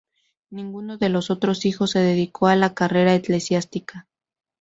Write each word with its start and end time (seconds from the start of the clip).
Ninguno 0.49 0.97
de 0.97 1.09
los 1.09 1.29
otros 1.29 1.63
hijos 1.63 1.91
se 1.91 1.99
dedicó 1.99 2.47
a 2.47 2.55
la 2.55 2.73
carrera 2.73 3.13
eclesiástica. 3.13 4.07